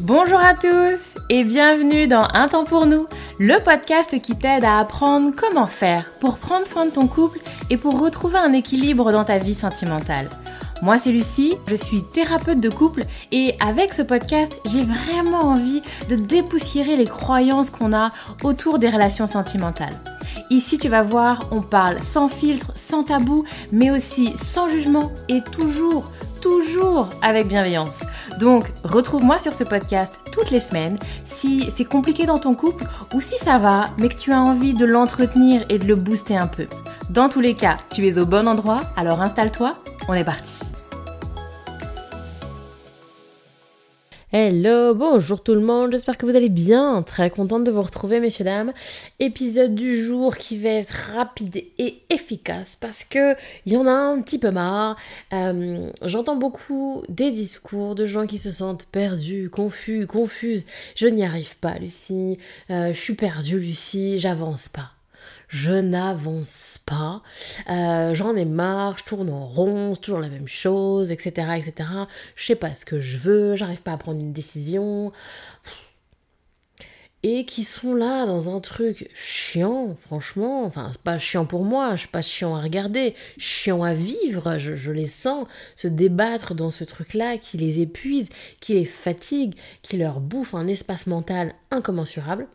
Bonjour 0.00 0.38
à 0.38 0.54
tous 0.54 1.14
et 1.30 1.44
bienvenue 1.44 2.06
dans 2.06 2.28
Un 2.34 2.48
temps 2.48 2.64
pour 2.64 2.86
nous, 2.86 3.06
le 3.38 3.58
podcast 3.62 4.20
qui 4.20 4.36
t'aide 4.36 4.64
à 4.64 4.78
apprendre 4.78 5.32
comment 5.34 5.66
faire 5.66 6.12
pour 6.20 6.38
prendre 6.38 6.66
soin 6.66 6.86
de 6.86 6.90
ton 6.90 7.08
couple 7.08 7.40
et 7.70 7.76
pour 7.76 8.00
retrouver 8.00 8.38
un 8.38 8.52
équilibre 8.52 9.12
dans 9.12 9.24
ta 9.24 9.38
vie 9.38 9.54
sentimentale. 9.54 10.28
Moi 10.84 10.98
c'est 10.98 11.12
Lucie, 11.12 11.54
je 11.66 11.76
suis 11.76 12.02
thérapeute 12.02 12.60
de 12.60 12.68
couple 12.68 13.04
et 13.32 13.54
avec 13.58 13.94
ce 13.94 14.02
podcast 14.02 14.52
j'ai 14.66 14.82
vraiment 14.82 15.40
envie 15.40 15.80
de 16.10 16.14
dépoussiérer 16.14 16.94
les 16.96 17.06
croyances 17.06 17.70
qu'on 17.70 17.94
a 17.94 18.10
autour 18.42 18.78
des 18.78 18.90
relations 18.90 19.26
sentimentales. 19.26 19.98
Ici 20.50 20.76
tu 20.76 20.90
vas 20.90 21.02
voir, 21.02 21.48
on 21.52 21.62
parle 21.62 22.02
sans 22.02 22.28
filtre, 22.28 22.70
sans 22.76 23.02
tabou, 23.02 23.46
mais 23.72 23.90
aussi 23.90 24.36
sans 24.36 24.68
jugement 24.68 25.10
et 25.30 25.40
toujours 25.40 26.04
toujours 26.42 27.08
avec 27.22 27.48
bienveillance. 27.48 28.04
Donc, 28.38 28.70
retrouve-moi 28.82 29.38
sur 29.38 29.54
ce 29.54 29.64
podcast 29.64 30.12
toutes 30.30 30.50
les 30.50 30.60
semaines 30.60 30.98
si 31.24 31.70
c'est 31.74 31.86
compliqué 31.86 32.26
dans 32.26 32.38
ton 32.38 32.54
couple 32.54 32.84
ou 33.14 33.22
si 33.22 33.38
ça 33.38 33.56
va, 33.56 33.86
mais 33.98 34.10
que 34.10 34.18
tu 34.18 34.32
as 34.32 34.42
envie 34.42 34.74
de 34.74 34.84
l'entretenir 34.84 35.64
et 35.70 35.78
de 35.78 35.86
le 35.86 35.94
booster 35.94 36.36
un 36.36 36.46
peu. 36.46 36.66
Dans 37.08 37.30
tous 37.30 37.40
les 37.40 37.54
cas, 37.54 37.78
tu 37.90 38.06
es 38.06 38.18
au 38.18 38.26
bon 38.26 38.46
endroit, 38.46 38.82
alors 38.98 39.22
installe-toi, 39.22 39.78
on 40.08 40.12
est 40.12 40.24
parti. 40.24 40.73
Hello, 44.36 44.96
bonjour 44.96 45.44
tout 45.44 45.54
le 45.54 45.60
monde, 45.60 45.92
j'espère 45.92 46.18
que 46.18 46.26
vous 46.26 46.34
allez 46.34 46.48
bien, 46.48 47.04
très 47.04 47.30
contente 47.30 47.62
de 47.62 47.70
vous 47.70 47.82
retrouver 47.82 48.18
messieurs 48.18 48.44
dames. 48.44 48.72
Épisode 49.20 49.76
du 49.76 50.02
jour 50.02 50.36
qui 50.36 50.58
va 50.58 50.70
être 50.70 51.12
rapide 51.14 51.62
et 51.78 52.02
efficace 52.10 52.76
parce 52.80 53.04
que 53.04 53.36
il 53.64 53.74
y 53.74 53.76
en 53.76 53.86
a 53.86 53.92
un 53.92 54.20
petit 54.22 54.40
peu 54.40 54.50
marre. 54.50 54.96
Euh, 55.32 55.88
j'entends 56.02 56.34
beaucoup 56.34 57.04
des 57.08 57.30
discours 57.30 57.94
de 57.94 58.06
gens 58.06 58.26
qui 58.26 58.40
se 58.40 58.50
sentent 58.50 58.88
perdus, 58.90 59.50
confus, 59.50 60.08
confuses. 60.08 60.66
Je 60.96 61.06
n'y 61.06 61.24
arrive 61.24 61.56
pas 61.58 61.78
Lucie, 61.78 62.38
euh, 62.70 62.92
je 62.92 62.98
suis 62.98 63.14
perdue 63.14 63.60
Lucie, 63.60 64.18
j'avance 64.18 64.68
pas 64.68 64.90
je 65.54 65.72
n'avance 65.72 66.73
pas, 66.86 67.22
euh, 67.70 68.14
j'en 68.14 68.36
ai 68.36 68.44
marre, 68.44 68.98
je 68.98 69.04
tourne 69.04 69.30
en 69.30 69.46
rond, 69.46 69.96
toujours 69.96 70.20
la 70.20 70.28
même 70.28 70.48
chose, 70.48 71.12
etc., 71.12 71.48
etc. 71.56 71.88
Je 72.36 72.46
sais 72.46 72.54
pas 72.54 72.74
ce 72.74 72.84
que 72.84 73.00
je 73.00 73.18
veux, 73.18 73.56
j'arrive 73.56 73.82
pas 73.82 73.92
à 73.92 73.96
prendre 73.96 74.20
une 74.20 74.32
décision. 74.32 75.12
Et 77.26 77.46
qui 77.46 77.64
sont 77.64 77.94
là 77.94 78.26
dans 78.26 78.54
un 78.54 78.60
truc 78.60 79.08
chiant, 79.14 79.96
franchement. 79.98 80.64
Enfin, 80.66 80.90
c'est 80.92 81.00
pas 81.00 81.18
chiant 81.18 81.46
pour 81.46 81.64
moi, 81.64 81.92
je 81.94 82.00
suis 82.00 82.08
pas 82.08 82.20
chiant 82.20 82.54
à 82.54 82.60
regarder, 82.60 83.14
chiant 83.38 83.82
à 83.82 83.94
vivre. 83.94 84.58
Je, 84.58 84.74
je 84.74 84.90
les 84.92 85.06
sens 85.06 85.46
se 85.74 85.88
débattre 85.88 86.54
dans 86.54 86.70
ce 86.70 86.84
truc-là 86.84 87.38
qui 87.38 87.56
les 87.56 87.80
épuise, 87.80 88.28
qui 88.60 88.74
les 88.74 88.84
fatigue, 88.84 89.54
qui 89.80 89.96
leur 89.96 90.20
bouffe 90.20 90.54
un 90.54 90.66
espace 90.66 91.06
mental 91.06 91.54
incommensurable 91.70 92.46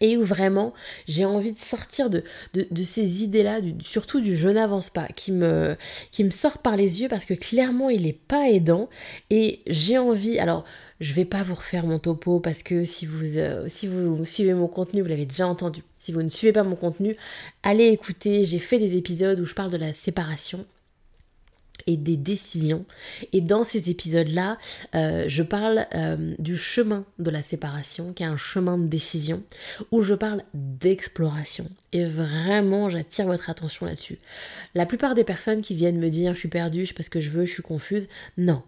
et 0.00 0.16
où 0.16 0.24
vraiment 0.24 0.72
j'ai 1.08 1.24
envie 1.24 1.52
de 1.52 1.58
sortir 1.58 2.10
de, 2.10 2.24
de, 2.54 2.82
ces 2.82 3.22
idées-là, 3.22 3.60
surtout 3.80 4.20
du 4.20 4.36
je 4.36 4.48
n'avance 4.48 4.90
pas, 4.90 5.08
qui 5.08 5.32
me, 5.32 5.76
qui 6.10 6.24
me 6.24 6.30
sort 6.30 6.58
par 6.58 6.76
les 6.76 7.02
yeux 7.02 7.08
parce 7.08 7.24
que 7.24 7.34
clairement 7.34 7.90
il 7.90 8.02
n'est 8.02 8.12
pas 8.12 8.48
aidant 8.48 8.88
et 9.30 9.60
j'ai 9.66 9.98
envie, 9.98 10.38
alors 10.38 10.64
je 11.00 11.14
vais 11.14 11.24
pas 11.24 11.42
vous 11.42 11.54
refaire 11.54 11.86
mon 11.86 11.98
topo 11.98 12.40
parce 12.40 12.62
que 12.62 12.84
si 12.84 13.06
vous, 13.06 13.38
euh, 13.38 13.66
si 13.68 13.86
vous 13.86 14.24
suivez 14.24 14.54
mon 14.54 14.68
contenu, 14.68 15.00
vous 15.00 15.08
l'avez 15.08 15.26
déjà 15.26 15.46
entendu. 15.46 15.82
Si 15.98 16.12
vous 16.12 16.22
ne 16.22 16.28
suivez 16.28 16.52
pas 16.52 16.62
mon 16.62 16.76
contenu, 16.76 17.16
allez 17.62 17.86
écouter, 17.86 18.44
j'ai 18.44 18.58
fait 18.58 18.78
des 18.78 18.96
épisodes 18.96 19.40
où 19.40 19.44
je 19.44 19.54
parle 19.54 19.70
de 19.70 19.76
la 19.76 19.92
séparation 19.92 20.64
et 21.86 21.96
des 21.96 22.16
décisions. 22.16 22.84
Et 23.32 23.40
dans 23.40 23.64
ces 23.64 23.90
épisodes-là, 23.90 24.58
euh, 24.94 25.24
je 25.26 25.42
parle 25.42 25.86
euh, 25.94 26.34
du 26.38 26.56
chemin 26.56 27.04
de 27.18 27.30
la 27.30 27.42
séparation, 27.42 28.12
qui 28.12 28.22
est 28.22 28.26
un 28.26 28.36
chemin 28.36 28.78
de 28.78 28.86
décision, 28.86 29.42
où 29.90 30.02
je 30.02 30.14
parle 30.14 30.42
d'exploration. 30.54 31.68
Et 31.92 32.04
vraiment, 32.04 32.88
j'attire 32.88 33.26
votre 33.26 33.50
attention 33.50 33.86
là-dessus. 33.86 34.18
La 34.74 34.86
plupart 34.86 35.14
des 35.14 35.24
personnes 35.24 35.62
qui 35.62 35.74
viennent 35.74 35.98
me 35.98 36.10
dire 36.10 36.34
je 36.34 36.40
suis 36.40 36.48
perdue, 36.48 36.82
je 36.82 36.88
sais 36.88 36.94
pas 36.94 37.02
ce 37.02 37.10
que 37.10 37.20
je 37.20 37.30
veux, 37.30 37.44
je 37.44 37.52
suis 37.52 37.62
confuse, 37.62 38.08
non. 38.36 38.62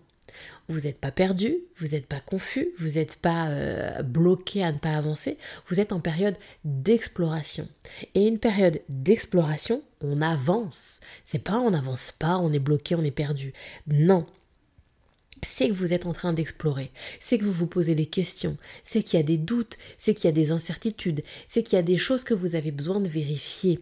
Vous 0.69 0.81
n'êtes 0.81 1.01
pas 1.01 1.11
perdu, 1.11 1.57
vous 1.77 1.89
n'êtes 1.89 2.07
pas 2.07 2.21
confus, 2.21 2.71
vous 2.79 2.91
n'êtes 2.91 3.17
pas 3.17 3.49
euh, 3.49 4.03
bloqué 4.03 4.63
à 4.63 4.73
ne 4.73 4.79
pas 4.79 4.97
avancer, 4.97 5.39
vous 5.69 5.81
êtes 5.81 5.93
en 5.93 6.01
période 6.01 6.37
d'exploration. 6.65 7.69
Et 8.15 8.27
une 8.27 8.39
période 8.39 8.81
d'exploration, 8.89 9.83
on 10.01 10.23
avance. 10.23 11.01
C'est 11.25 11.43
pas 11.43 11.59
on 11.59 11.71
n'avance 11.71 12.13
pas, 12.13 12.39
on 12.39 12.53
est 12.53 12.59
bloqué, 12.59 12.95
on 12.95 13.05
est 13.05 13.11
perdu. 13.11 13.53
Non, 13.87 14.27
c'est 15.45 15.69
que 15.69 15.75
vous 15.75 15.93
êtes 15.93 16.07
en 16.07 16.13
train 16.13 16.33
d'explorer, 16.33 16.91
c'est 17.19 17.39
que 17.39 17.45
vous 17.45 17.53
vous 17.53 17.67
posez 17.67 17.95
des 17.95 18.07
questions, 18.07 18.57
c'est 18.85 19.03
qu'il 19.03 19.19
y 19.19 19.23
a 19.23 19.27
des 19.27 19.39
doutes, 19.39 19.77
c'est 19.99 20.15
qu'il 20.15 20.27
y 20.27 20.29
a 20.29 20.33
des 20.33 20.53
incertitudes, 20.53 21.23
c'est 21.49 21.63
qu'il 21.63 21.77
y 21.77 21.81
a 21.81 21.83
des 21.83 21.99
choses 21.99 22.25
que 22.25 22.35
vous 22.35 22.55
avez 22.55 22.71
besoin 22.71 23.01
de 23.01 23.09
vérifier. 23.09 23.81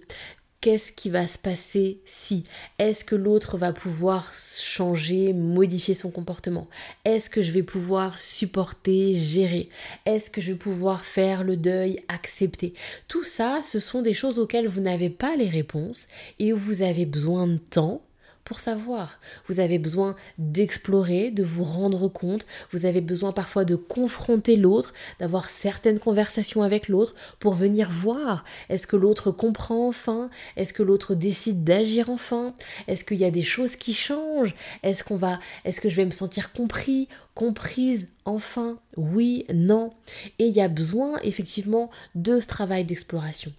Qu'est-ce 0.61 0.93
qui 0.93 1.09
va 1.09 1.27
se 1.27 1.39
passer 1.39 2.03
si? 2.05 2.45
Est-ce 2.79 3.03
que 3.03 3.15
l'autre 3.15 3.57
va 3.57 3.73
pouvoir 3.73 4.31
changer, 4.35 5.33
modifier 5.33 5.95
son 5.95 6.11
comportement? 6.11 6.69
Est-ce 7.07 7.31
que 7.31 7.41
je 7.41 7.51
vais 7.51 7.63
pouvoir 7.63 8.19
supporter, 8.19 9.15
gérer? 9.15 9.71
Est-ce 10.05 10.31
que 10.31 10.43
je 10.43 10.53
vais 10.53 10.59
pouvoir 10.59 11.07
faire 11.07 11.45
le 11.45 11.57
deuil, 11.57 12.01
accepter? 12.09 12.75
Tout 13.09 13.25
ça, 13.25 13.61
ce 13.63 13.79
sont 13.79 14.03
des 14.03 14.13
choses 14.13 14.39
auxquelles 14.39 14.69
vous 14.69 14.83
n'avez 14.83 15.09
pas 15.09 15.35
les 15.35 15.49
réponses 15.49 16.09
et 16.39 16.53
où 16.53 16.59
vous 16.59 16.83
avez 16.83 17.07
besoin 17.07 17.47
de 17.47 17.57
temps 17.57 18.03
pour 18.45 18.61
savoir. 18.61 19.19
Vous 19.49 19.61
avez 19.61 19.79
besoin 19.79 20.17
d'explorer, 20.39 21.31
de 21.31 21.43
vous 21.43 21.65
rendre 21.65 22.09
compte, 22.09 22.47
vous 22.73 22.87
avez 22.87 23.01
besoin 23.01 23.33
parfois 23.33 23.65
de 23.65 23.77
confronter 23.77 24.57
l'autre, 24.57 24.93
d'avoir 25.19 25.51
certaines 25.51 25.99
conversations 25.99 26.63
avec 26.63 26.89
l'autre 26.89 27.15
pour 27.39 27.55
venir 27.55 27.91
voir 27.91 28.45
est-ce 28.69 28.87
que 28.87 28.97
l'autre 28.97 29.31
comprend 29.31 29.89
enfin, 29.89 30.31
est-ce 30.57 30.73
que 30.73 30.83
l'autre 30.83 31.15
décide 31.15 31.65
d'agir 31.65 32.11
enfin, 32.11 32.55
est-ce 32.89 33.05
qu'il 33.05 33.19
y 33.19 33.25
a 33.25 33.31
des 33.31 33.43
choses 33.43 33.77
qui 33.77 33.95
changent, 33.95 34.55
est-ce 34.83 35.05
qu'on 35.05 35.17
va 35.17 35.39
est-ce 35.65 35.81
que 35.81 35.89
je 35.89 35.97
vais 35.97 36.05
me 36.05 36.11
sentir 36.11 36.53
compris, 36.53 37.09
comprise 37.35 38.09
enfin, 38.25 38.79
oui, 38.97 39.47
non. 39.53 39.93
Et 40.39 40.47
il 40.47 40.53
y 40.53 40.61
a 40.61 40.69
besoin 40.69 41.19
effectivement 41.23 41.91
de 42.15 42.41
ce 42.41 42.49
travail 42.49 42.85
d'exploration. 42.85 43.53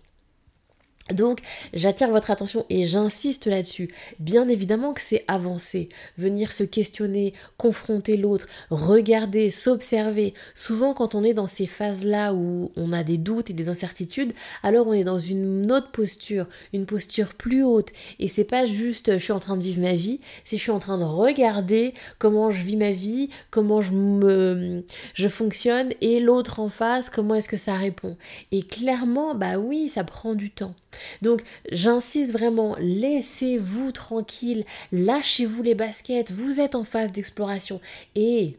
Donc, 1.09 1.41
j'attire 1.73 2.09
votre 2.09 2.31
attention 2.31 2.65
et 2.69 2.85
j'insiste 2.85 3.47
là-dessus. 3.47 3.93
Bien 4.19 4.47
évidemment 4.47 4.93
que 4.93 5.01
c'est 5.01 5.25
avancer, 5.27 5.89
venir 6.17 6.51
se 6.51 6.63
questionner, 6.63 7.33
confronter 7.57 8.17
l'autre, 8.17 8.47
regarder, 8.69 9.49
s'observer. 9.49 10.33
Souvent, 10.55 10.93
quand 10.93 11.15
on 11.15 11.23
est 11.23 11.33
dans 11.33 11.47
ces 11.47 11.67
phases-là 11.67 12.33
où 12.33 12.71
on 12.75 12.93
a 12.93 13.03
des 13.03 13.17
doutes 13.17 13.49
et 13.49 13.53
des 13.53 13.67
incertitudes, 13.67 14.33
alors 14.63 14.87
on 14.87 14.93
est 14.93 15.03
dans 15.03 15.19
une 15.19 15.71
autre 15.71 15.91
posture, 15.91 16.47
une 16.71 16.85
posture 16.85 17.33
plus 17.33 17.63
haute. 17.63 17.89
Et 18.19 18.27
c'est 18.27 18.43
pas 18.43 18.65
juste 18.65 19.17
je 19.17 19.23
suis 19.23 19.33
en 19.33 19.39
train 19.39 19.57
de 19.57 19.63
vivre 19.63 19.81
ma 19.81 19.93
vie, 19.93 20.21
c'est 20.43 20.57
je 20.57 20.61
suis 20.61 20.71
en 20.71 20.79
train 20.79 20.97
de 20.97 21.03
regarder 21.03 21.93
comment 22.19 22.51
je 22.51 22.63
vis 22.63 22.77
ma 22.77 22.91
vie, 22.91 23.29
comment 23.49 23.81
je 23.81 24.81
je 25.13 25.27
fonctionne 25.27 25.89
et 26.01 26.19
l'autre 26.19 26.59
en 26.59 26.69
face, 26.69 27.09
comment 27.09 27.35
est-ce 27.35 27.49
que 27.49 27.57
ça 27.57 27.73
répond. 27.75 28.17
Et 28.51 28.63
clairement, 28.63 29.35
bah 29.35 29.57
oui, 29.57 29.89
ça 29.89 30.03
prend 30.03 30.35
du 30.35 30.51
temps. 30.51 30.75
Donc 31.21 31.43
j'insiste 31.71 32.31
vraiment, 32.31 32.75
laissez-vous 32.79 33.91
tranquille, 33.91 34.65
lâchez-vous 34.91 35.63
les 35.63 35.75
baskets, 35.75 36.31
vous 36.31 36.59
êtes 36.59 36.75
en 36.75 36.83
phase 36.83 37.11
d'exploration. 37.11 37.81
Et 38.15 38.57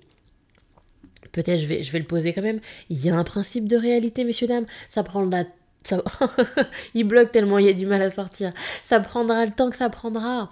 peut-être 1.33 1.61
je 1.61 1.67
vais, 1.67 1.99
le 1.99 2.05
poser 2.05 2.33
quand 2.33 2.43
même, 2.43 2.61
il 2.91 3.05
y 3.05 3.11
a 3.11 3.17
un 3.17 3.25
principe 3.25 3.69
de 3.69 3.77
réalité 3.77 4.25
messieurs 4.25 4.47
dames, 4.47 4.67
ça 4.89 5.03
prendra 5.03 5.45
ça... 5.85 6.03
il 6.95 7.05
bloque 7.05 7.33
tellement 7.33 7.59
il 7.59 7.67
y 7.67 7.71
a 7.71 7.73
du 7.73 7.87
mal 7.87 8.03
à 8.03 8.11
sortir. 8.11 8.53
Ça 8.85 9.01
prendra 9.01 9.45
le 9.45 9.53
temps 9.53 9.71
que 9.71 9.77
ça 9.77 9.89
prendra 9.89 10.51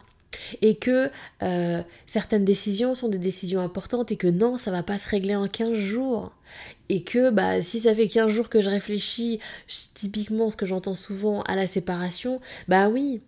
et 0.62 0.76
que 0.76 1.10
euh, 1.42 1.82
certaines 2.06 2.44
décisions 2.44 2.94
sont 2.94 3.08
des 3.08 3.18
décisions 3.18 3.60
importantes 3.60 4.12
et 4.12 4.16
que 4.16 4.26
non, 4.26 4.56
ça 4.56 4.70
va 4.70 4.82
pas 4.82 4.98
se 4.98 5.08
régler 5.08 5.36
en 5.36 5.48
15 5.48 5.74
jours. 5.74 6.32
Et 6.88 7.02
que 7.02 7.30
bah, 7.30 7.62
si 7.62 7.80
ça 7.80 7.94
fait 7.94 8.08
15 8.08 8.30
jours 8.30 8.48
que 8.48 8.60
je 8.60 8.68
réfléchis, 8.68 9.38
typiquement 9.94 10.50
ce 10.50 10.56
que 10.56 10.66
j'entends 10.66 10.96
souvent 10.96 11.42
à 11.42 11.54
la 11.54 11.66
séparation, 11.66 12.40
bah 12.68 12.88
oui, 12.88 13.20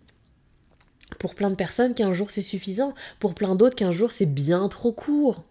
pour 1.19 1.35
plein 1.35 1.49
de 1.49 1.55
personnes, 1.55 1.93
15 1.93 2.13
jours 2.13 2.31
c'est 2.31 2.41
suffisant. 2.41 2.93
Pour 3.19 3.33
plein 3.33 3.55
d'autres, 3.55 3.75
15 3.75 3.95
jours 3.95 4.11
c'est 4.11 4.25
bien 4.25 4.67
trop 4.67 4.91
court. 4.91 5.43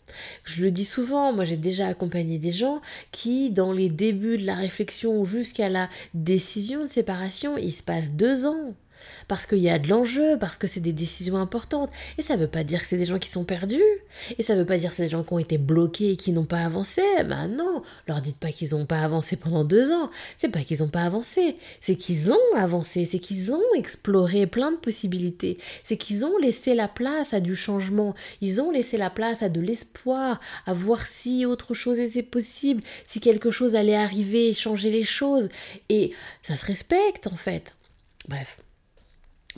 Je 0.44 0.62
le 0.62 0.70
dis 0.70 0.84
souvent, 0.84 1.32
moi 1.32 1.44
j'ai 1.44 1.56
déjà 1.56 1.87
accompagné 1.87 2.38
des 2.38 2.52
gens 2.52 2.81
qui, 3.10 3.50
dans 3.50 3.72
les 3.72 3.88
débuts 3.88 4.38
de 4.38 4.46
la 4.46 4.54
réflexion 4.54 5.25
jusqu'à 5.25 5.69
la 5.69 5.88
décision 6.14 6.82
de 6.82 6.88
séparation, 6.88 7.56
il 7.56 7.72
se 7.72 7.82
passe 7.82 8.12
deux 8.12 8.46
ans. 8.46 8.75
Parce 9.28 9.46
qu'il 9.46 9.58
y 9.58 9.70
a 9.70 9.78
de 9.78 9.88
l'enjeu, 9.88 10.38
parce 10.38 10.56
que 10.56 10.66
c'est 10.66 10.81
des 10.81 10.93
décisions 10.93 11.37
importantes. 11.37 11.90
Et 12.19 12.22
ça 12.22 12.37
ne 12.37 12.43
veut 12.43 12.49
pas 12.49 12.64
dire 12.64 12.81
que 12.82 12.88
c'est 12.88 12.96
des 12.96 13.06
gens 13.06 13.19
qui 13.19 13.31
sont 13.31 13.44
perdus. 13.44 13.81
Et 14.38 14.43
ça 14.43 14.54
ne 14.54 14.60
veut 14.60 14.66
pas 14.66 14.78
dire 14.78 14.90
que 14.90 14.96
c'est 14.96 15.04
des 15.04 15.08
gens 15.08 15.25
qui 15.25 15.32
ont 15.32 15.38
été 15.38 15.58
bloqués 15.58 16.12
et 16.12 16.16
qui 16.16 16.32
n'ont 16.32 16.44
pas 16.44 16.64
avancé. 16.64 17.02
Ben 17.26 17.49
non, 17.49 17.82
leur 18.06 18.20
dites 18.20 18.38
pas 18.38 18.52
qu'ils 18.52 18.70
n'ont 18.70 18.87
pas 18.87 19.00
avancé 19.00 19.37
pendant 19.37 19.64
deux 19.64 19.90
ans. 19.90 20.10
C'est 20.38 20.49
pas 20.49 20.60
qu'ils 20.60 20.81
n'ont 20.81 20.88
pas 20.88 21.02
avancé, 21.02 21.56
c'est 21.81 21.96
qu'ils 21.96 22.32
ont 22.32 22.56
avancé, 22.56 23.06
c'est 23.06 23.19
qu'ils 23.19 23.52
ont 23.52 23.62
exploré 23.76 24.46
plein 24.46 24.72
de 24.72 24.76
possibilités, 24.76 25.58
c'est 25.82 25.96
qu'ils 25.96 26.25
ont 26.25 26.38
laissé 26.38 26.75
la 26.75 26.88
place 26.88 27.34
à 27.34 27.40
du 27.40 27.56
changement, 27.56 28.14
ils 28.40 28.60
ont 28.60 28.70
laissé 28.70 28.96
la 28.96 29.10
place 29.10 29.43
à 29.43 29.49
de 29.49 29.60
l'espoir, 29.60 30.40
à 30.66 30.75
voir 30.75 31.06
si 31.06 31.46
autre 31.46 31.75
chose 31.75 31.99
était 31.99 32.22
possible, 32.22 32.82
si 33.06 33.20
quelque 33.20 33.50
chose 33.50 33.75
allait 33.75 33.96
arriver, 33.96 34.52
changer 34.52 34.90
les 34.90 35.04
choses. 35.04 35.49
Et 35.88 36.12
ça 36.43 36.54
se 36.54 36.66
respecte 36.66 37.26
en 37.26 37.37
fait. 37.37 37.75
Bref. 38.28 38.58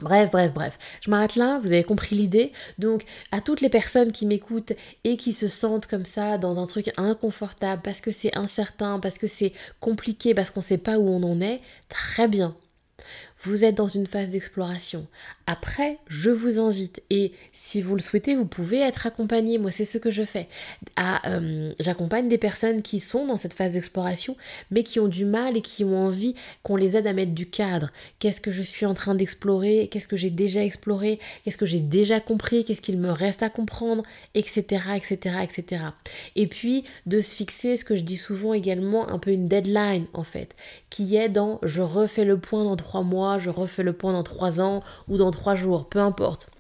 Bref, 0.03 0.31
bref, 0.31 0.53
bref. 0.53 0.79
Je 1.01 1.11
m'arrête 1.11 1.37
là, 1.37 1.61
vous 1.61 1.69
avez 1.69 1.85
compris 1.85 2.17
l'idée. 2.17 2.53
Donc, 2.79 3.05
à 3.31 3.41
toutes 3.41 3.61
les 3.61 3.69
personnes 3.69 4.11
qui 4.13 4.27
m'écoutent 4.27 4.73
et 5.05 5.17
qui 5.17 5.33
se 5.33 5.47
sentent 5.47 5.87
comme 5.87 6.05
ça 6.05 6.37
dans 6.37 6.61
un 6.61 6.67
truc 6.67 6.91
inconfortable 6.97 7.83
parce 7.83 8.01
que 8.01 8.11
c'est 8.11 8.37
incertain, 8.37 8.99
parce 8.99 9.19
que 9.19 9.29
c'est 9.29 9.53
compliqué, 9.81 10.35
parce 10.35 10.51
qu'on 10.51 10.61
ne 10.61 10.65
sait 10.65 10.79
pas 10.79 10.99
où 10.99 11.09
on 11.09 11.23
en 11.23 11.41
est, 11.41 11.61
très 11.89 12.27
bien 12.27 12.57
vous 13.45 13.65
êtes 13.65 13.75
dans 13.75 13.89
une 13.89 14.07
phase 14.07 14.31
d'exploration. 14.31 15.07
Après, 15.47 15.99
je 16.07 16.31
vous 16.31 16.59
invite, 16.59 17.03
et 17.11 17.33
si 17.53 17.83
vous 17.83 17.95
le 17.95 18.01
souhaitez, 18.01 18.35
vous 18.35 18.47
pouvez 18.47 18.79
être 18.79 19.07
accompagné, 19.07 19.59
moi 19.59 19.71
c'est 19.71 19.85
ce 19.85 19.99
que 19.99 20.11
je 20.11 20.23
fais. 20.23 20.49
Euh, 20.99 21.73
j'accompagne 21.79 22.29
des 22.29 22.39
personnes 22.39 22.81
qui 22.81 22.99
sont 22.99 23.27
dans 23.27 23.37
cette 23.37 23.53
phase 23.53 23.75
d'exploration, 23.75 24.37
mais 24.71 24.83
qui 24.83 25.01
ont 25.01 25.09
du 25.09 25.27
mal 25.27 25.57
et 25.57 25.61
qui 25.61 25.85
ont 25.85 25.99
envie 25.99 26.35
qu'on 26.63 26.77
les 26.77 26.97
aide 26.97 27.07
à 27.07 27.13
mettre 27.13 27.33
du 27.33 27.47
cadre. 27.47 27.91
Qu'est-ce 28.19 28.41
que 28.41 28.51
je 28.51 28.63
suis 28.63 28.87
en 28.87 28.95
train 28.95 29.15
d'explorer? 29.15 29.89
Qu'est-ce 29.91 30.09
que 30.09 30.17
j'ai 30.17 30.31
déjà 30.31 30.65
exploré? 30.65 31.21
Qu'est-ce 31.45 31.59
que 31.59 31.67
j'ai 31.67 31.81
déjà 31.81 32.21
compris? 32.21 32.65
Qu'est-ce 32.65 32.81
qu'il 32.81 32.99
me 32.99 33.11
reste 33.11 33.43
à 33.43 33.51
comprendre? 33.51 34.03
Etc. 34.35 34.65
etc. 34.97 35.37
etc. 35.43 35.83
Et 36.37 36.47
puis, 36.47 36.85
de 37.05 37.21
se 37.21 37.35
fixer, 37.35 37.77
ce 37.77 37.85
que 37.85 37.97
je 37.97 38.03
dis 38.03 38.17
souvent 38.17 38.55
également, 38.55 39.09
un 39.09 39.19
peu 39.19 39.31
une 39.31 39.49
deadline 39.49 40.07
en 40.15 40.25
fait, 40.25 40.57
qui 40.89 41.17
est 41.17 41.29
dans 41.29 41.59
je 41.63 41.83
refais 41.83 42.25
le 42.25 42.39
point 42.39 42.65
dans 42.65 42.77
trois 42.77 43.03
mois 43.03 43.34
je 43.39 43.51
refais 43.51 43.83
le 43.83 43.93
point 43.93 44.13
dans 44.13 44.23
trois 44.23 44.61
ans 44.61 44.83
ou 45.09 45.17
dans 45.17 45.31
trois 45.31 45.55
jours, 45.55 45.89
peu 45.89 45.99
importe. 45.99 46.51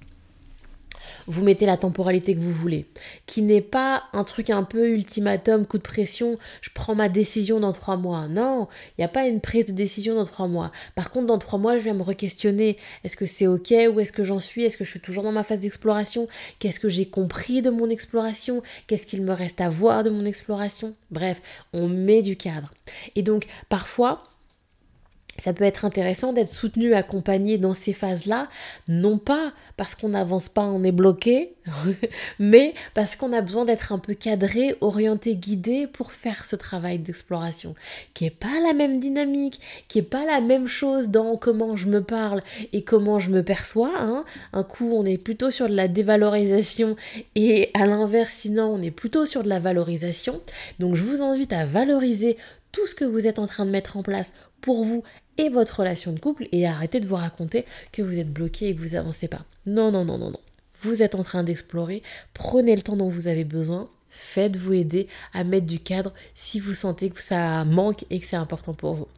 Vous 1.26 1.42
mettez 1.42 1.64
la 1.64 1.76
temporalité 1.76 2.34
que 2.34 2.40
vous 2.40 2.52
voulez, 2.52 2.86
qui 3.26 3.40
n'est 3.40 3.62
pas 3.62 4.04
un 4.12 4.24
truc 4.24 4.50
un 4.50 4.62
peu 4.62 4.90
ultimatum, 4.90 5.66
coup 5.66 5.78
de 5.78 5.82
pression, 5.82 6.38
je 6.60 6.70
prends 6.74 6.94
ma 6.94 7.08
décision 7.08 7.60
dans 7.60 7.72
trois 7.72 7.96
mois. 7.96 8.28
Non, 8.28 8.68
il 8.90 9.00
n'y 9.00 9.04
a 9.04 9.08
pas 9.08 9.26
une 9.26 9.40
prise 9.40 9.66
de 9.66 9.72
décision 9.72 10.14
dans 10.14 10.26
trois 10.26 10.48
mois. 10.48 10.70
Par 10.94 11.10
contre, 11.10 11.26
dans 11.26 11.38
trois 11.38 11.58
mois, 11.58 11.78
je 11.78 11.84
viens 11.84 11.94
me 11.94 12.02
re-questionner. 12.02 12.76
Est-ce 13.04 13.16
que 13.16 13.26
c'est 13.26 13.46
ok 13.46 13.72
Où 13.92 14.00
est-ce 14.00 14.12
que 14.12 14.24
j'en 14.24 14.40
suis? 14.40 14.64
Est-ce 14.64 14.76
que 14.76 14.84
je 14.84 14.90
suis 14.90 15.00
toujours 15.00 15.22
dans 15.22 15.32
ma 15.32 15.44
phase 15.44 15.60
d'exploration? 15.60 16.28
Qu'est-ce 16.58 16.80
que 16.80 16.90
j'ai 16.90 17.06
compris 17.06 17.62
de 17.62 17.70
mon 17.70 17.88
exploration? 17.88 18.62
Qu'est-ce 18.86 19.06
qu'il 19.06 19.22
me 19.22 19.32
reste 19.32 19.60
à 19.60 19.70
voir 19.70 20.04
de 20.04 20.10
mon 20.10 20.26
exploration? 20.26 20.94
Bref, 21.10 21.40
on 21.72 21.88
met 21.88 22.20
du 22.20 22.36
cadre. 22.36 22.74
Et 23.16 23.22
donc, 23.22 23.46
parfois, 23.70 24.24
ça 25.38 25.52
peut 25.52 25.64
être 25.64 25.84
intéressant 25.84 26.32
d'être 26.32 26.48
soutenu, 26.48 26.94
accompagné 26.94 27.58
dans 27.58 27.75
ces 27.75 27.92
phases-là, 27.92 28.48
non 28.88 29.19
pas 29.19 29.52
parce 29.76 29.94
qu'on 29.94 30.10
n'avance 30.10 30.48
pas, 30.48 30.62
on 30.62 30.84
est 30.84 30.92
bloqué, 30.92 31.54
mais 32.38 32.75
parce 32.94 33.16
qu'on 33.16 33.32
a 33.32 33.40
besoin 33.40 33.64
d'être 33.64 33.92
un 33.92 33.98
peu 33.98 34.14
cadré, 34.14 34.76
orienté, 34.81 35.34
guidé 35.34 35.86
pour 35.86 36.12
faire 36.12 36.44
ce 36.44 36.56
travail 36.56 36.98
d'exploration, 36.98 37.75
qui 38.14 38.26
est 38.26 38.31
pas 38.31 38.60
la 38.64 38.72
même 38.72 39.00
dynamique, 39.00 39.60
qui 39.88 39.98
est 39.98 40.02
pas 40.02 40.25
la 40.25 40.40
même 40.40 40.69
chose 40.69 41.08
dans 41.08 41.36
comment 41.36 41.76
je 41.76 41.86
me 41.86 42.02
parle 42.02 42.42
et 42.72 42.82
comment 42.82 43.19
je 43.19 43.31
me 43.31 43.42
perçois. 43.42 43.92
Hein. 43.98 44.25
Un 44.52 44.62
coup, 44.62 44.92
on 44.92 45.04
est 45.04 45.19
plutôt 45.19 45.50
sur 45.50 45.69
de 45.69 45.75
la 45.75 45.88
dévalorisation 45.88 46.96
et 47.34 47.70
à 47.75 47.86
l'inverse, 47.86 48.34
sinon, 48.34 48.66
on 48.66 48.82
est 48.82 48.90
plutôt 48.90 49.26
sur 49.26 49.42
de 49.42 49.48
la 49.48 49.58
valorisation. 49.58 50.40
Donc, 50.78 50.94
je 50.94 51.02
vous 51.02 51.22
invite 51.22 51.52
à 51.52 51.66
valoriser 51.66 52.36
tout 52.72 52.86
ce 52.86 52.94
que 52.94 53.04
vous 53.04 53.26
êtes 53.26 53.38
en 53.38 53.46
train 53.46 53.64
de 53.64 53.70
mettre 53.70 53.96
en 53.96 54.02
place 54.02 54.34
pour 54.64 54.82
vous 54.82 55.02
et 55.37 55.50
votre 55.50 55.81
relation 55.81 56.12
de 56.14 56.19
couple 56.19 56.49
et 56.50 56.66
arrêtez 56.66 56.99
de 56.99 57.06
vous 57.06 57.16
raconter 57.16 57.66
que 57.93 58.00
vous 58.00 58.19
êtes 58.19 58.32
bloqué 58.32 58.69
et 58.69 58.75
que 58.75 58.81
vous 58.81 58.94
avancez 58.94 59.28
pas. 59.28 59.44
Non, 59.66 59.93
non, 59.93 60.06
non, 60.06 60.16
non, 60.16 60.31
non. 60.31 60.40
Vous 60.81 61.02
êtes 61.02 61.14
en 61.14 61.22
train 61.22 61.43
d'explorer, 61.44 62.02
prenez 62.32 62.75
le 62.75 62.81
temps 62.81 62.96
dont 62.96 63.11
vous 63.11 63.28
avez 63.28 63.44
besoin, 63.44 63.90
faites-vous 64.08 64.72
aider 64.72 65.06
à 65.34 65.44
mettre 65.44 65.66
du 65.66 65.81
cadre 65.81 66.14
si 66.34 66.61
vous 66.61 66.72
sentez 66.72 67.11
que 67.11 67.20
ça 67.20 67.64
manque 67.66 68.06
et 68.08 68.20
que 68.20 68.26
c'est 68.26 68.37
important 68.37 68.72
pour 68.72 68.94
vous. 68.94 69.08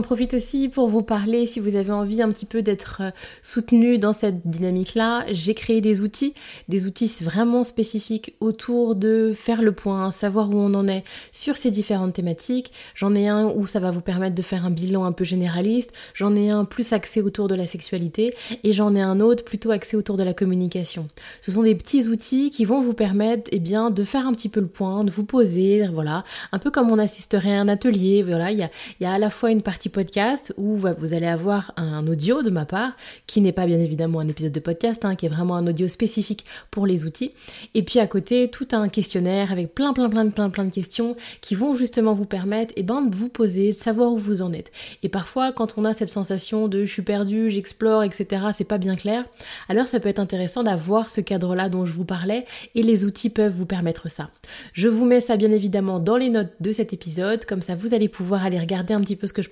J'en 0.00 0.04
profite 0.04 0.32
aussi 0.32 0.70
pour 0.70 0.88
vous 0.88 1.02
parler, 1.02 1.44
si 1.44 1.60
vous 1.60 1.76
avez 1.76 1.92
envie 1.92 2.22
un 2.22 2.30
petit 2.30 2.46
peu 2.46 2.62
d'être 2.62 3.02
euh, 3.02 3.10
soutenu 3.42 3.98
dans 3.98 4.14
cette 4.14 4.48
dynamique-là, 4.48 5.26
j'ai 5.28 5.52
créé 5.52 5.82
des 5.82 6.00
outils, 6.00 6.32
des 6.68 6.86
outils 6.86 7.12
vraiment 7.20 7.64
spécifiques 7.64 8.34
autour 8.40 8.94
de 8.94 9.34
faire 9.34 9.60
le 9.60 9.72
point, 9.72 10.10
savoir 10.10 10.48
où 10.48 10.56
on 10.56 10.72
en 10.72 10.88
est 10.88 11.04
sur 11.32 11.58
ces 11.58 11.70
différentes 11.70 12.14
thématiques. 12.14 12.72
J'en 12.94 13.14
ai 13.14 13.28
un 13.28 13.44
où 13.44 13.66
ça 13.66 13.78
va 13.78 13.90
vous 13.90 14.00
permettre 14.00 14.34
de 14.34 14.40
faire 14.40 14.64
un 14.64 14.70
bilan 14.70 15.04
un 15.04 15.12
peu 15.12 15.24
généraliste, 15.24 15.92
j'en 16.14 16.34
ai 16.34 16.48
un 16.48 16.64
plus 16.64 16.94
axé 16.94 17.20
autour 17.20 17.46
de 17.46 17.54
la 17.54 17.66
sexualité 17.66 18.34
et 18.64 18.72
j'en 18.72 18.94
ai 18.94 19.02
un 19.02 19.20
autre 19.20 19.44
plutôt 19.44 19.70
axé 19.70 19.98
autour 19.98 20.16
de 20.16 20.22
la 20.22 20.32
communication. 20.32 21.08
Ce 21.42 21.50
sont 21.50 21.62
des 21.62 21.74
petits 21.74 22.08
outils 22.08 22.48
qui 22.48 22.64
vont 22.64 22.80
vous 22.80 22.94
permettre 22.94 23.50
eh 23.52 23.58
bien, 23.58 23.90
de 23.90 24.02
faire 24.02 24.26
un 24.26 24.32
petit 24.32 24.48
peu 24.48 24.60
le 24.60 24.66
point, 24.66 25.04
de 25.04 25.10
vous 25.10 25.26
poser, 25.26 25.86
voilà, 25.88 26.24
un 26.52 26.58
peu 26.58 26.70
comme 26.70 26.90
on 26.90 26.98
assisterait 26.98 27.54
à 27.54 27.60
un 27.60 27.68
atelier, 27.68 28.22
voilà, 28.22 28.50
il 28.50 28.60
y 28.60 28.62
a, 28.62 28.70
y 29.02 29.04
a 29.04 29.12
à 29.12 29.18
la 29.18 29.28
fois 29.28 29.50
une 29.50 29.60
partie 29.60 29.89
podcast 29.90 30.54
où 30.56 30.78
vous 30.78 31.14
allez 31.14 31.26
avoir 31.26 31.72
un 31.76 32.06
audio 32.06 32.42
de 32.42 32.50
ma 32.50 32.64
part, 32.64 32.92
qui 33.26 33.40
n'est 33.40 33.52
pas 33.52 33.66
bien 33.66 33.80
évidemment 33.80 34.20
un 34.20 34.28
épisode 34.28 34.52
de 34.52 34.60
podcast, 34.60 35.04
hein, 35.04 35.14
qui 35.14 35.26
est 35.26 35.28
vraiment 35.28 35.56
un 35.56 35.66
audio 35.66 35.88
spécifique 35.88 36.44
pour 36.70 36.86
les 36.86 37.04
outils. 37.04 37.32
Et 37.74 37.82
puis 37.82 37.98
à 37.98 38.06
côté, 38.06 38.48
tout 38.48 38.68
un 38.72 38.88
questionnaire 38.88 39.52
avec 39.52 39.74
plein 39.74 39.92
plein 39.92 40.08
plein 40.08 40.28
plein 40.30 40.50
plein 40.50 40.64
de 40.64 40.72
questions 40.72 41.16
qui 41.40 41.54
vont 41.54 41.76
justement 41.76 42.14
vous 42.14 42.26
permettre 42.26 42.72
et 42.76 42.80
eh 42.80 42.82
ben, 42.82 43.02
de 43.02 43.14
vous 43.14 43.28
poser, 43.28 43.68
de 43.68 43.76
savoir 43.76 44.12
où 44.12 44.18
vous 44.18 44.42
en 44.42 44.52
êtes. 44.52 44.72
Et 45.02 45.08
parfois, 45.08 45.52
quand 45.52 45.74
on 45.76 45.84
a 45.84 45.94
cette 45.94 46.10
sensation 46.10 46.68
de 46.68 46.84
je 46.84 46.92
suis 46.92 47.02
perdu, 47.02 47.50
j'explore, 47.50 48.02
etc., 48.02 48.46
c'est 48.54 48.64
pas 48.64 48.78
bien 48.78 48.96
clair, 48.96 49.24
alors 49.68 49.88
ça 49.88 50.00
peut 50.00 50.08
être 50.08 50.18
intéressant 50.18 50.62
d'avoir 50.62 51.08
ce 51.08 51.20
cadre-là 51.20 51.68
dont 51.68 51.84
je 51.84 51.92
vous 51.92 52.04
parlais 52.04 52.46
et 52.74 52.82
les 52.82 53.04
outils 53.04 53.30
peuvent 53.30 53.52
vous 53.52 53.66
permettre 53.66 54.10
ça. 54.10 54.30
Je 54.72 54.88
vous 54.88 55.04
mets 55.04 55.20
ça 55.20 55.36
bien 55.36 55.52
évidemment 55.52 56.00
dans 56.00 56.16
les 56.16 56.28
notes 56.28 56.52
de 56.60 56.72
cet 56.72 56.92
épisode, 56.92 57.44
comme 57.44 57.62
ça 57.62 57.74
vous 57.74 57.94
allez 57.94 58.08
pouvoir 58.08 58.44
aller 58.44 58.58
regarder 58.58 58.94
un 58.94 59.00
petit 59.00 59.16
peu 59.16 59.26
ce 59.26 59.32
que 59.32 59.42
je 59.42 59.48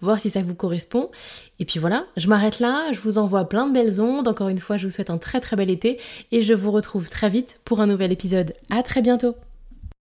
voir 0.00 0.20
si 0.20 0.30
ça 0.30 0.42
vous 0.42 0.54
correspond. 0.54 1.10
Et 1.58 1.64
puis 1.64 1.78
voilà, 1.78 2.06
je 2.16 2.28
m'arrête 2.28 2.60
là, 2.60 2.92
je 2.92 3.00
vous 3.00 3.18
envoie 3.18 3.48
plein 3.48 3.66
de 3.66 3.72
belles 3.72 4.00
ondes. 4.00 4.28
Encore 4.28 4.48
une 4.48 4.58
fois, 4.58 4.76
je 4.76 4.86
vous 4.86 4.92
souhaite 4.92 5.10
un 5.10 5.18
très 5.18 5.40
très 5.40 5.56
bel 5.56 5.70
été 5.70 5.98
et 6.32 6.42
je 6.42 6.52
vous 6.52 6.70
retrouve 6.70 7.08
très 7.08 7.30
vite 7.30 7.60
pour 7.64 7.80
un 7.80 7.86
nouvel 7.86 8.12
épisode. 8.12 8.52
À 8.70 8.82
très 8.82 9.02
bientôt. 9.02 9.36